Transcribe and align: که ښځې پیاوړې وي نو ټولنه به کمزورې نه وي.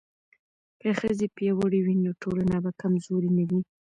که 0.81 0.89
ښځې 0.99 1.27
پیاوړې 1.35 1.79
وي 1.85 1.95
نو 2.05 2.11
ټولنه 2.21 2.55
به 2.63 2.71
کمزورې 2.81 3.29
نه 3.37 3.43
وي. 3.49 3.59